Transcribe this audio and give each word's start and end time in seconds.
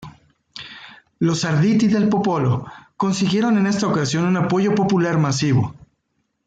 Los 1.19 1.45
"Arditi 1.45 1.87
del 1.87 2.09
Popolo" 2.09 2.65
consiguieron 2.97 3.59
en 3.59 3.67
esta 3.67 3.85
ocasión 3.85 4.25
un 4.25 4.35
apoyo 4.35 4.73
popular 4.73 5.19
masivo. 5.19 5.75